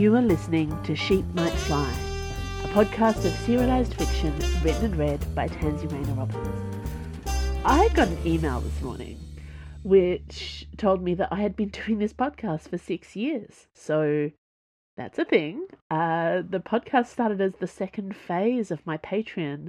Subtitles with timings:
[0.00, 1.86] You are listening to Sheep Might Fly,
[2.64, 4.34] a podcast of serialised fiction
[4.64, 6.48] written and read by Tansy Rayner Robbins.
[7.66, 9.20] I got an email this morning
[9.82, 13.66] which told me that I had been doing this podcast for six years.
[13.74, 14.30] So
[14.96, 15.66] that's a thing.
[15.90, 19.68] Uh, the podcast started as the second phase of my Patreon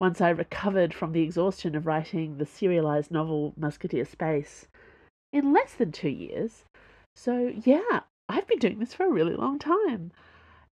[0.00, 4.68] once I recovered from the exhaustion of writing the serialised novel Musketeer Space
[5.34, 6.64] in less than two years.
[7.14, 10.12] So, yeah, I've been doing this for a really long time.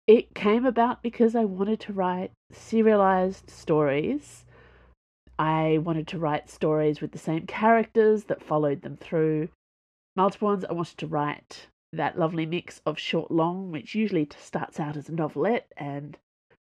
[0.07, 4.45] It came about because I wanted to write serialized stories.
[5.39, 9.49] I wanted to write stories with the same characters that followed them through.
[10.15, 14.79] Multiple ones, I wanted to write that lovely mix of short long, which usually starts
[14.79, 16.19] out as a novelette and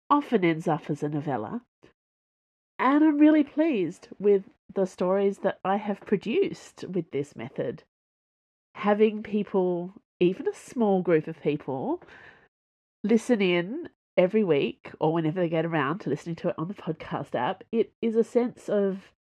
[0.08, 1.62] often ends up as a novella.
[2.78, 7.82] And I'm really pleased with the stories that I have produced with this method.
[8.76, 12.02] Having people even a small group of people
[13.04, 16.74] listen in every week or whenever they get around to listening to it on the
[16.74, 19.12] podcast app, it is a sense of,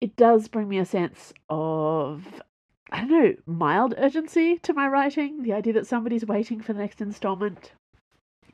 [0.00, 2.42] it does bring me a sense of,
[2.90, 5.42] I don't know, mild urgency to my writing.
[5.42, 7.72] The idea that somebody's waiting for the next installment.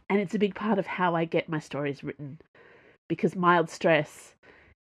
[0.09, 2.39] And it's a big part of how I get my stories written
[3.09, 4.35] because mild stress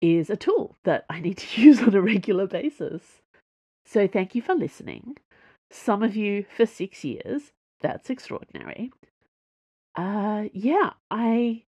[0.01, 3.21] is a tool that I need to use on a regular basis.
[3.85, 5.17] So thank you for listening
[5.71, 7.51] some of you for six years.
[7.81, 8.91] That's extraordinary.
[9.95, 11.63] Uh, yeah, I.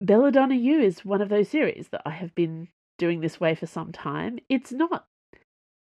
[0.00, 2.68] Belladonna U is one of those series that I have been
[2.98, 4.38] doing this way for some time.
[4.48, 5.06] It's not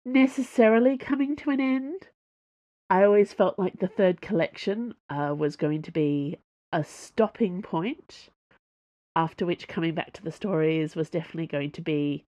[0.05, 2.07] necessarily coming to an end.
[2.89, 6.37] I always felt like the third collection uh, was going to be
[6.73, 8.29] a stopping point,
[9.15, 12.25] after which coming back to the stories was definitely going to be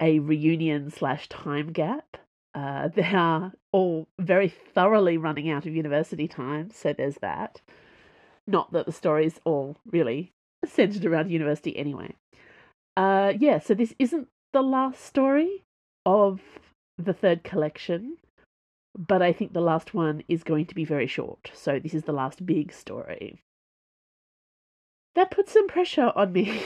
[0.00, 2.18] a reunion slash time gap.
[2.56, 7.60] Uh, they are all very thoroughly running out of university time, so there's that.
[8.46, 10.32] Not that the story's all really
[10.64, 12.14] centered around university anyway.
[12.96, 15.64] Uh, yeah, so this isn't the last story
[16.06, 16.40] of
[16.96, 18.16] the third collection,
[18.96, 21.50] but I think the last one is going to be very short.
[21.52, 23.42] So this is the last big story.
[25.14, 26.62] That puts some pressure on me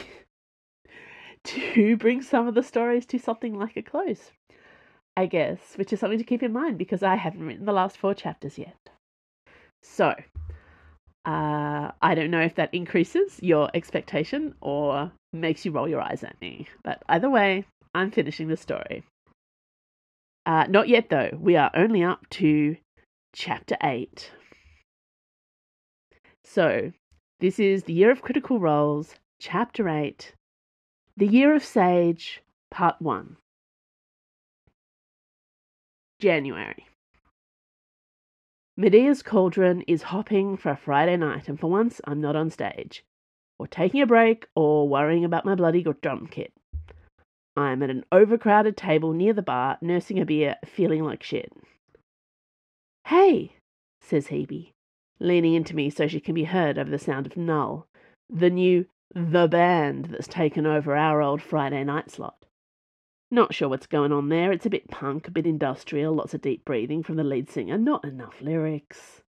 [1.45, 4.31] to bring some of the stories to something like a close.
[5.21, 7.99] I guess, which is something to keep in mind because I haven't written the last
[7.99, 8.89] four chapters yet.
[9.83, 10.15] So,
[11.27, 16.25] uh, I don't know if that increases your expectation or makes you roll your eyes
[16.25, 19.05] at me, but either way, I'm finishing the story.
[20.47, 21.37] Uh, not yet, though.
[21.39, 22.79] We are only up to
[23.35, 24.33] chapter 8.
[26.45, 26.93] So,
[27.41, 30.33] this is the Year of Critical Roles, chapter 8,
[31.19, 33.37] The Year of Sage, part 1.
[36.21, 36.87] January.
[38.79, 43.05] Medea's cauldron is hopping for a Friday night, and for once I'm not on stage,
[43.59, 46.53] or taking a break, or worrying about my bloody drum kit.
[47.57, 51.53] I'm at an overcrowded table near the bar, nursing a beer, feeling like shit.
[53.07, 53.57] Hey,
[54.01, 54.73] says Hebe,
[55.19, 57.87] leaning into me so she can be heard over the sound of Null,
[58.29, 62.47] the new The Band that's taken over our old Friday night slot.
[63.31, 64.51] Not sure what's going on there.
[64.51, 67.79] It's a bit punk, a bit industrial, lots of deep breathing from the lead singer,
[67.79, 69.23] not enough lyrics.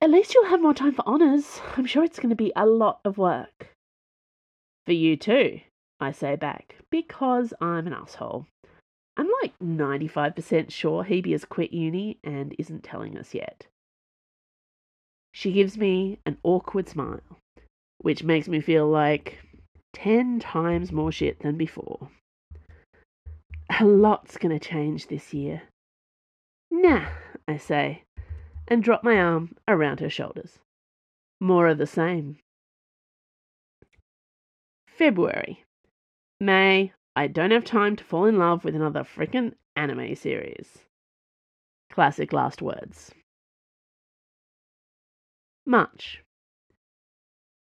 [0.00, 1.60] At least you'll have more time for honours.
[1.76, 3.76] I'm sure it's going to be a lot of work.
[4.86, 5.60] For you too,
[6.00, 8.46] I say back, because I'm an asshole.
[9.16, 13.66] I'm like 95% sure Hebe has quit uni and isn't telling us yet.
[15.32, 17.20] She gives me an awkward smile,
[17.98, 19.38] which makes me feel like
[19.92, 22.10] 10 times more shit than before.
[23.78, 25.62] A lot's going to change this year.
[26.70, 27.06] Nah,
[27.46, 28.02] I say,
[28.66, 30.58] and drop my arm around her shoulders.
[31.40, 32.38] More of the same.
[34.86, 35.64] February.
[36.40, 40.78] May, I don't have time to fall in love with another frickin' anime series.
[41.90, 43.12] Classic last words.
[45.64, 46.22] March.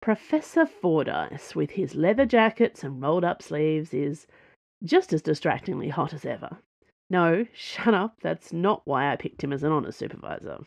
[0.00, 4.26] Professor Fordyce, with his leather jackets and rolled up sleeves, is
[4.84, 6.58] just as distractingly hot as ever.
[7.08, 10.58] No, shut up, that's not why I picked him as an honours supervisor.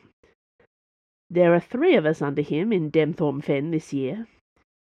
[1.29, 4.27] There are three of us under him in Demthorpe Fen this year.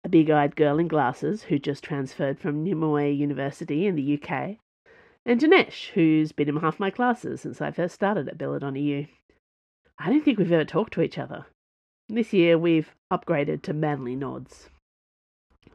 [0.04, 4.56] A big eyed girl in glasses who just transferred from Nimue University in the UK,
[5.26, 9.06] and Janesh, who's been in half my classes since I first started at Belladonna U.
[9.98, 11.46] I don't think we've ever talked to each other.
[12.08, 14.70] This year we've upgraded to manly nods.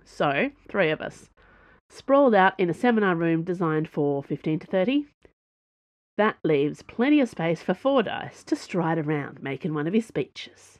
[0.03, 1.29] So, three of us
[1.95, 5.07] sprawled out in a seminar room designed for 15 to 30.
[6.17, 10.79] That leaves plenty of space for Fordyce to stride around making one of his speeches.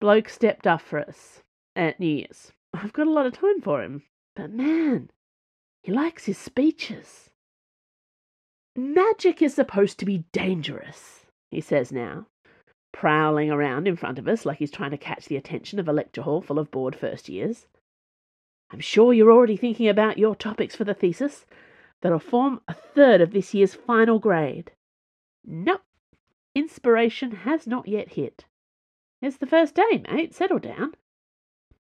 [0.00, 1.42] Bloke stepped up for us
[1.76, 2.52] at New Year's.
[2.72, 4.02] I've got a lot of time for him,
[4.34, 5.10] but man,
[5.82, 7.30] he likes his speeches.
[8.76, 12.26] Magic is supposed to be dangerous, he says now,
[12.92, 15.92] prowling around in front of us like he's trying to catch the attention of a
[15.92, 17.66] lecture hall full of bored first years.
[18.74, 21.46] I'm sure you're already thinking about your topics for the thesis
[22.02, 24.72] that'll form a third of this year's final grade.
[25.44, 25.82] Nope,
[26.56, 28.46] inspiration has not yet hit.
[29.22, 30.34] It's the first day, mate.
[30.34, 30.94] Settle down.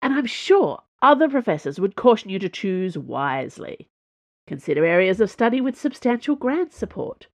[0.00, 3.90] And I'm sure other professors would caution you to choose wisely.
[4.46, 7.26] Consider areas of study with substantial grant support.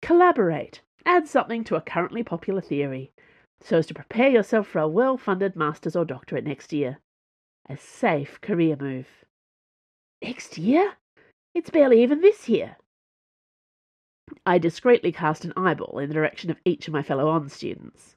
[0.00, 0.80] Collaborate.
[1.04, 3.12] Add something to a currently popular theory
[3.60, 7.00] so as to prepare yourself for a well funded master's or doctorate next year.
[7.68, 9.08] A safe career move.
[10.22, 10.94] Next year?
[11.54, 12.76] It's barely even this year.
[14.46, 18.16] I discreetly cast an eyeball in the direction of each of my fellow on students.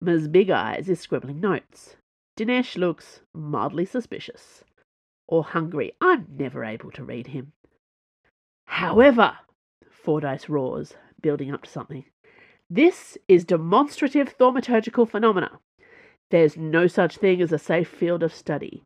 [0.00, 0.28] Ms.
[0.28, 1.96] Big Eyes is scribbling notes.
[2.36, 4.64] Dinesh looks mildly suspicious.
[5.26, 5.92] Or hungry.
[6.00, 7.52] I'm never able to read him.
[8.66, 9.38] However,
[9.90, 12.04] Fordyce roars, building up to something,
[12.70, 15.60] this is demonstrative thaumaturgical phenomena.
[16.32, 18.84] There's no such thing as a safe field of study.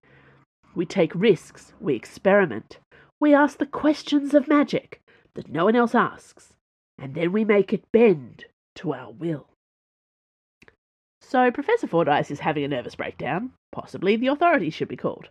[0.74, 2.80] We take risks, we experiment,
[3.20, 5.00] we ask the questions of magic
[5.34, 6.54] that no one else asks,
[6.98, 9.46] and then we make it bend to our will.
[11.20, 13.52] So Professor Fordyce is having a nervous breakdown.
[13.70, 15.28] Possibly the authorities should be called.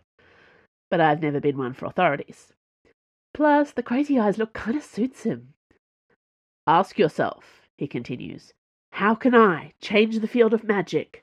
[0.90, 2.54] But I've never been one for authorities.
[3.34, 5.52] Plus, the crazy eyes look kind of suits him.
[6.66, 8.54] Ask yourself, he continues,
[8.92, 11.22] how can I change the field of magic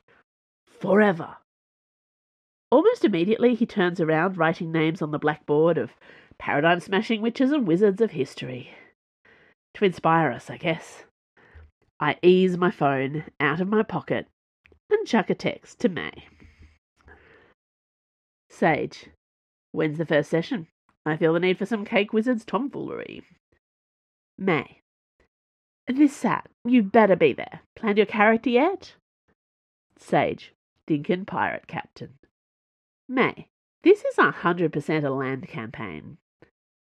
[0.83, 1.37] forever?
[2.69, 5.91] Almost immediately, he turns around, writing names on the blackboard of
[6.37, 8.75] paradigm smashing witches and wizards of history.
[9.75, 11.05] To inspire us, I guess.
[12.01, 14.27] I ease my phone out of my pocket
[14.89, 16.27] and chuck a text to May.
[18.49, 19.07] Sage,
[19.71, 20.67] when's the first session?
[21.05, 23.23] I feel the need for some cake wizard's tomfoolery.
[24.37, 24.81] May.
[25.87, 27.61] This Sat, you better be there.
[27.77, 28.95] Planned your character yet?
[29.97, 30.53] Sage,
[30.87, 32.13] thinking pirate captain.
[33.07, 33.47] May.
[33.83, 36.17] This is a hundred percent a land campaign.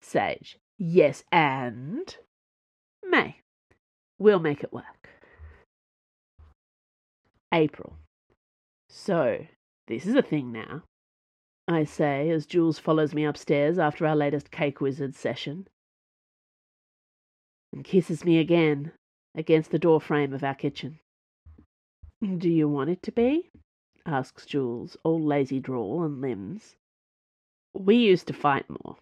[0.01, 0.57] Sage.
[0.77, 2.15] Yes, and
[3.03, 3.37] May.
[4.17, 5.09] We'll make it work.
[7.53, 7.97] April.
[8.89, 9.45] So,
[9.87, 10.83] this is a thing now,
[11.67, 15.67] I say as Jules follows me upstairs after our latest Cake Wizard session,
[17.71, 18.91] and kisses me again
[19.35, 20.99] against the door frame of our kitchen.
[22.21, 23.49] Do you want it to be?
[24.05, 26.75] Asks Jules, all lazy drawl and limbs.
[27.73, 28.97] We used to fight more.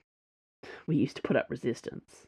[0.85, 2.27] We used to put up resistance.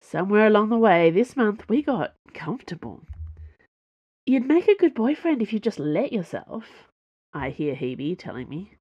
[0.00, 3.02] Somewhere along the way this month we got comfortable.
[4.26, 6.88] You'd make a good boyfriend if you just let yourself,
[7.32, 8.72] I hear Hebe telling me.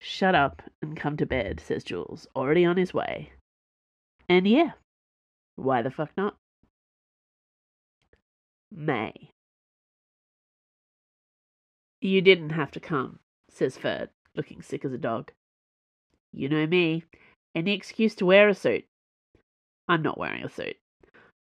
[0.00, 3.32] Shut up and come to bed, says Jules, already on his way.
[4.28, 4.72] And yeah,
[5.56, 6.36] why the fuck not?
[8.70, 9.30] May.
[12.04, 13.18] You didn't have to come,
[13.48, 15.32] says Ferd, looking sick as a dog.
[16.34, 17.04] You know me.
[17.54, 18.84] Any excuse to wear a suit.
[19.88, 20.76] I'm not wearing a suit.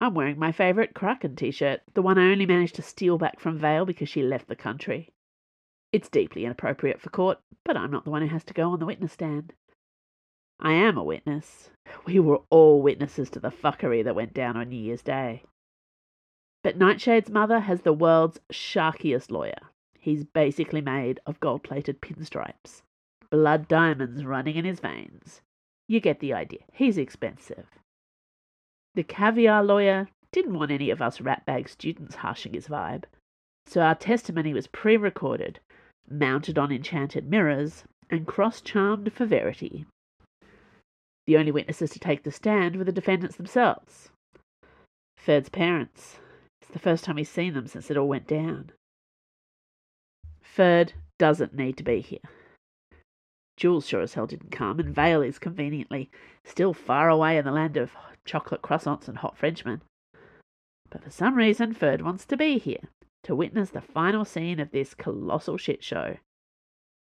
[0.01, 3.39] I'm wearing my favourite Kraken t shirt, the one I only managed to steal back
[3.39, 5.11] from Vale because she left the country.
[5.93, 8.81] It's deeply inappropriate for court, but I'm not the one who has to go on
[8.81, 9.53] the witness stand.
[10.59, 11.71] I am a witness.
[12.05, 15.45] We were all witnesses to the fuckery that went down on New Year's Day.
[16.65, 19.61] But Nightshade's mother has the world's sharkiest lawyer.
[20.09, 22.81] He's basically made of gold plated pinstripes,
[23.31, 25.43] blood diamonds running in his veins.
[25.87, 26.61] You get the idea.
[26.73, 27.67] He's expensive.
[28.95, 33.05] The caviar lawyer didn't want any of us ratbag students harshing his vibe,
[33.67, 35.61] so our testimony was pre recorded,
[36.09, 39.85] mounted on enchanted mirrors, and cross charmed for verity.
[41.27, 44.09] The only witnesses to take the stand were the defendants themselves.
[45.19, 46.19] Ferd's parents.
[46.63, 48.73] It's the first time he's seen them since it all went down.
[50.59, 52.19] Ferd doesn't need to be here.
[53.57, 56.11] Jules sure as hell didn't come, and Vale is conveniently
[56.43, 57.93] still far away in the land of
[58.25, 59.83] chocolate croissants and hot Frenchmen.
[60.91, 62.89] But for some reason, Ferd wants to be here
[63.23, 66.17] to witness the final scene of this colossal shit show.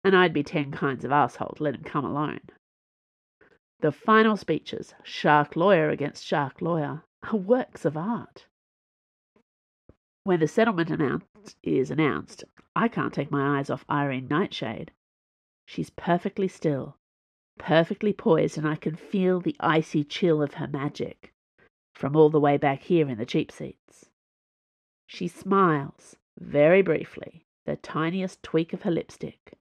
[0.04, 2.42] And I'd be ten kinds of asshole to let him come alone.
[3.80, 8.48] The final speeches, Shark Lawyer against Shark Lawyer, are works of art.
[10.28, 11.24] When the settlement amount
[11.64, 12.44] is announced,
[12.76, 14.92] I can't take my eyes off Irene Nightshade.
[15.66, 16.98] She's perfectly still,
[17.58, 21.34] perfectly poised, and I can feel the icy chill of her magic.
[21.94, 24.10] from all the way back here in the cheap seats.
[25.06, 29.54] She smiles, very briefly, the tiniest tweak of her lipstick,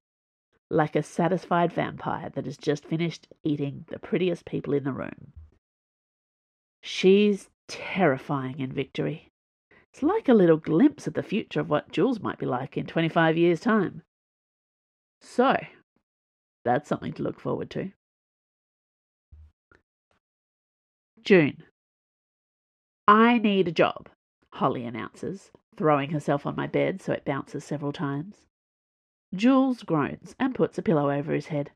[0.69, 5.33] like a satisfied vampire that has just finished eating the prettiest people in the room.
[6.83, 9.31] She's terrifying in victory.
[9.97, 12.85] It's like a little glimpse of the future of what Jules might be like in
[12.85, 14.03] 25 years' time.
[15.23, 15.57] So,
[16.67, 17.93] that's something to look forward to.
[21.23, 21.63] June.
[23.09, 24.11] I need a job,
[24.53, 28.45] Holly announces, throwing herself on my bed so it bounces several times.
[29.35, 31.71] Jules groans and puts a pillow over his head.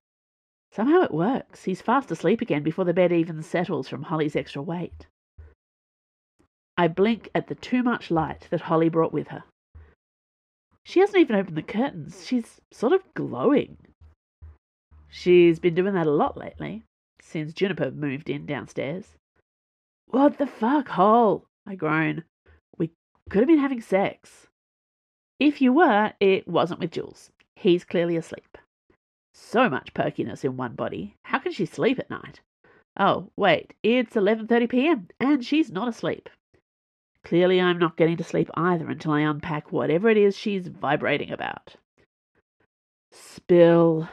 [0.71, 1.65] Somehow it works.
[1.65, 5.07] He's fast asleep again before the bed even settles from Holly's extra weight.
[6.81, 9.45] I blink at the too much light that Holly brought with her.
[10.83, 12.27] She hasn't even opened the curtains.
[12.27, 13.77] She's sort of glowing.
[15.07, 16.85] She's been doing that a lot lately,
[17.21, 19.15] since Juniper moved in downstairs.
[20.07, 21.45] What the fuck, Hol?
[21.67, 22.25] I groan.
[22.79, 22.93] We
[23.29, 24.47] could have been having sex.
[25.39, 27.29] If you were, it wasn't with Jules.
[27.57, 28.57] He's clearly asleep.
[29.35, 31.15] So much perkiness in one body.
[31.27, 32.41] How can she sleep at night?
[32.99, 35.09] Oh, wait, it's 11:30 p.m.
[35.21, 36.31] and she's not asleep.
[37.25, 41.31] Clearly I'm not getting to sleep either until I unpack whatever it is she's vibrating
[41.31, 41.77] about.
[43.13, 44.09] Spill.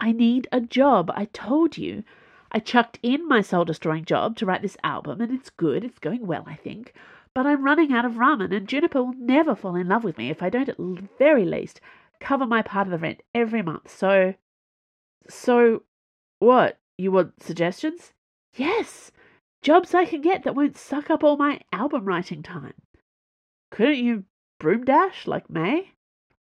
[0.00, 2.04] I need a job, I told you.
[2.50, 5.84] I chucked in my soul destroying job to write this album, and it's good.
[5.84, 6.92] It's going well, I think.
[7.34, 10.28] But I'm running out of ramen, and Juniper will never fall in love with me
[10.28, 10.76] if I don't at
[11.18, 11.80] very least
[12.20, 13.90] cover my part of the rent every month.
[13.90, 14.34] So.
[15.28, 15.82] So.
[16.40, 16.78] What?
[16.98, 18.12] You want suggestions?
[18.54, 19.12] Yes!
[19.62, 22.74] Jobs I can get that won't suck up all my album writing time.
[23.70, 24.24] Couldn't you
[24.58, 25.92] broom dash like May?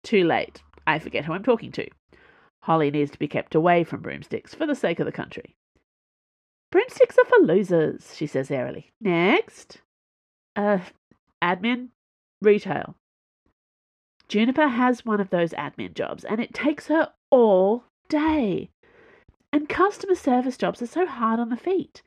[0.04, 0.62] Too late.
[0.86, 1.88] I forget who I'm talking to.
[2.62, 5.56] Holly needs to be kept away from broomsticks for the sake of the country.
[6.72, 8.92] Broomsticks are for losers, she says airily.
[9.02, 9.82] Next.
[10.56, 10.80] Uh,
[11.42, 11.90] admin,
[12.42, 12.96] retail.
[14.28, 18.70] Juniper has one of those admin jobs, and it takes her all day.
[19.52, 22.04] And customer service jobs are so hard on the feet.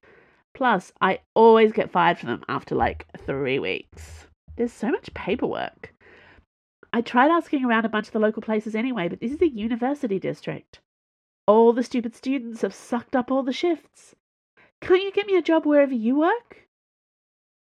[0.54, 4.26] Plus, I always get fired from them after like three weeks.
[4.56, 5.94] There's so much paperwork.
[6.92, 9.48] I tried asking around a bunch of the local places anyway, but this is a
[9.48, 10.80] university district.
[11.46, 14.14] All the stupid students have sucked up all the shifts.
[14.82, 16.68] Can't you get me a job wherever you work?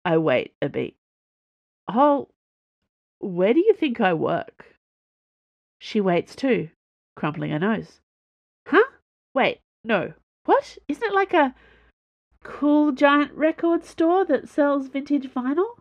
[0.04, 0.98] I wait a beat.
[1.88, 2.28] Oh,
[3.20, 4.76] where do you think I work?
[5.80, 6.70] She waits too,
[7.16, 8.02] crumpling her nose.
[8.68, 8.84] Huh?
[9.34, 10.14] Wait, no.
[10.46, 10.78] What?
[10.88, 11.56] Isn't it like a
[12.44, 15.80] cool giant record store that sells vintage vinyl?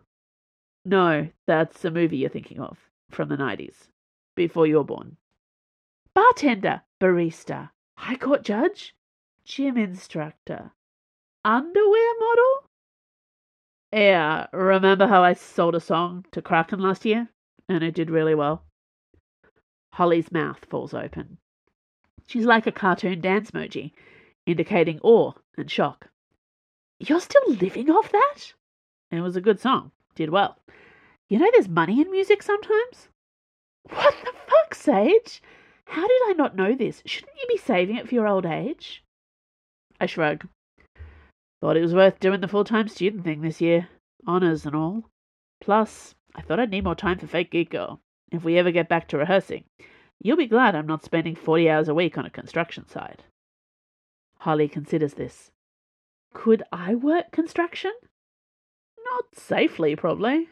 [0.85, 2.77] No, that's a movie you're thinking of
[3.09, 3.87] from the 90s,
[4.35, 5.17] before you were born.
[6.13, 8.95] Bartender, barista, high court judge,
[9.43, 10.71] gym instructor,
[11.43, 12.69] underwear model?
[13.93, 17.27] Yeah, remember how I sold a song to Kraken last year?
[17.67, 18.63] And it did really well.
[19.93, 21.37] Holly's mouth falls open.
[22.27, 23.91] She's like a cartoon dance emoji,
[24.45, 26.07] indicating awe and shock.
[27.07, 28.53] You're still living off that?
[29.09, 29.91] It was a good song.
[30.13, 30.59] Did well.
[31.29, 33.09] You know there's money in music sometimes?
[33.89, 35.41] What the fuck, Sage?
[35.85, 37.01] How did I not know this?
[37.07, 39.03] Shouldn't you be saving it for your old age?
[39.99, 40.47] I shrug.
[41.59, 43.87] Thought it was worth doing the full time student thing this year.
[44.27, 45.05] Honours and all.
[45.59, 47.99] Plus, I thought I'd need more time for Fake Geek Girl.
[48.31, 49.63] If we ever get back to rehearsing,
[50.21, 53.21] you'll be glad I'm not spending 40 hours a week on a construction site.
[54.37, 55.49] Holly considers this.
[56.33, 57.91] Could I work construction?
[59.03, 60.49] Not safely, probably.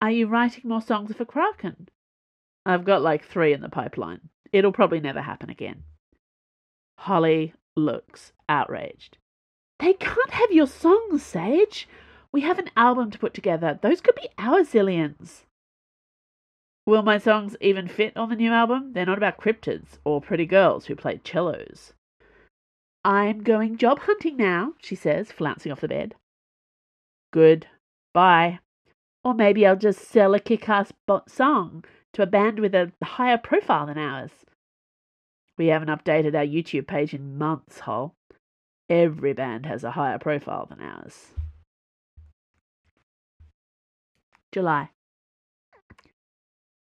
[0.00, 1.88] Are you writing more songs for Kraken?
[2.64, 4.28] I've got like three in the pipeline.
[4.52, 5.84] It'll probably never happen again.
[6.98, 9.18] Holly looks outraged.
[9.78, 11.88] They can't have your songs, Sage.
[12.32, 13.78] We have an album to put together.
[13.80, 15.44] Those could be our zillions.
[16.86, 18.92] Will my songs even fit on the new album?
[18.92, 21.94] They're not about cryptids or pretty girls who play cellos.
[23.04, 26.14] I'm going job hunting now, she says, flouncing off the bed.
[27.32, 27.66] Good.
[28.12, 28.58] Bye.
[29.24, 30.92] Or maybe I'll just sell a kick ass
[31.28, 34.30] song to a band with a higher profile than ours.
[35.56, 38.14] We haven't updated our YouTube page in months, Hol.
[38.88, 41.28] Every band has a higher profile than ours.
[44.52, 44.90] July.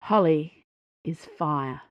[0.02, 0.64] Holly
[1.02, 1.82] is fire.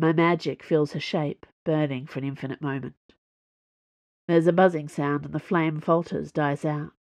[0.00, 2.94] My magic fills her shape, burning for an infinite moment.
[4.28, 6.92] There's a buzzing sound and the flame falters, dies out.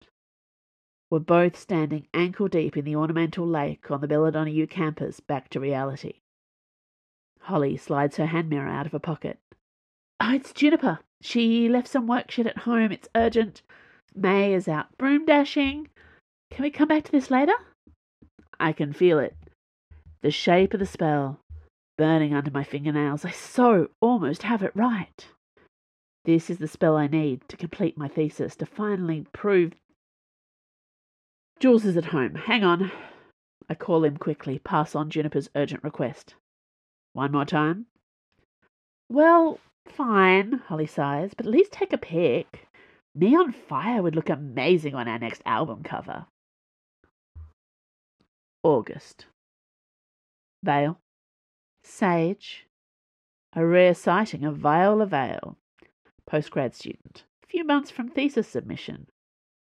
[1.10, 5.50] We're both standing ankle deep in the ornamental lake on the Belladonna U campus back
[5.50, 6.20] to reality.
[7.40, 9.38] Holly slides her hand mirror out of her pocket.
[10.18, 11.00] Oh, it's Juniper.
[11.20, 12.90] She left some work shit at home.
[12.92, 13.62] It's urgent.
[14.14, 15.88] May is out broom dashing.
[16.50, 17.54] Can we come back to this later?
[18.58, 19.36] I can feel it.
[20.22, 21.40] The shape of the spell
[21.96, 23.24] burning under my fingernails.
[23.24, 25.26] I so almost have it right.
[26.24, 29.72] This is the spell I need to complete my thesis, to finally prove.
[31.60, 32.34] Jules is at home.
[32.34, 32.90] Hang on.
[33.68, 36.34] I call him quickly, pass on Juniper's urgent request.
[37.12, 37.86] One more time?
[39.08, 42.68] Well, fine, Holly sighs, but at least take a pic.
[43.14, 46.26] Me on fire would look amazing on our next album cover.
[48.62, 49.26] August.
[50.62, 50.98] Vale.
[51.88, 52.66] Sage.
[53.54, 55.56] A rare sighting of Viola Vale.
[56.28, 57.22] Postgrad student.
[57.46, 59.06] Few months from thesis submission.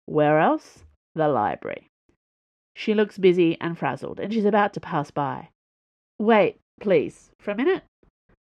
[0.06, 0.84] Where else?
[1.16, 1.90] The library.
[2.76, 5.48] She looks busy and frazzled, and she's about to pass by.
[6.20, 7.82] Wait, please, for a minute.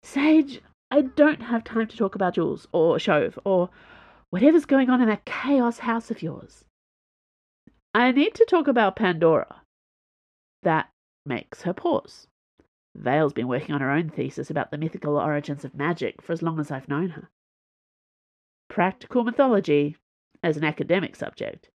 [0.03, 3.69] Sage, I don't have time to talk about Jules, or Shove, or
[4.31, 6.65] whatever's going on in that chaos house of yours.
[7.95, 9.61] I need to talk about Pandora.
[10.63, 10.89] That
[11.27, 12.28] makes her pause.
[12.99, 16.43] Vale's been working on her own thesis about the mythical origins of magic for as
[16.43, 17.31] long as I've known her.
[18.69, 19.97] Practical mythology,
[20.43, 21.71] as an academic subject,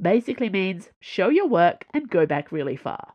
[0.00, 3.14] basically means show your work and go back really far.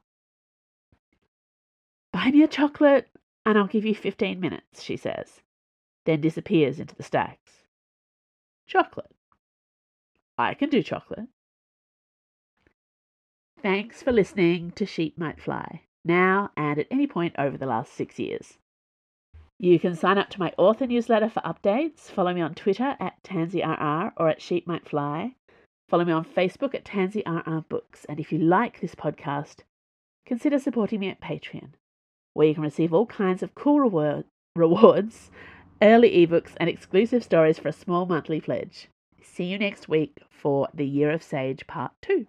[2.12, 3.08] Buy me a chocolate
[3.46, 5.42] and I'll give you 15 minutes, she says,
[6.06, 7.64] then disappears into the stacks.
[8.68, 9.12] Chocolate.
[10.38, 11.28] I can do chocolate.
[13.62, 17.94] Thanks for listening to Sheep Might Fly, now and at any point over the last
[17.94, 18.58] six years.
[19.60, 22.12] You can sign up to my author newsletter for updates.
[22.12, 25.36] Follow me on Twitter at TansyRR or at Sheep Might Fly.
[25.90, 28.06] Follow me on Facebook at TansyRR Books.
[28.10, 29.60] And if you like this podcast,
[30.26, 31.70] consider supporting me at Patreon,
[32.34, 35.32] where you can receive all kinds of cool reward, rewards,
[35.82, 38.90] early ebooks, and exclusive stories for a small monthly pledge.
[39.22, 42.28] See you next week for The Year of Sage Part 2.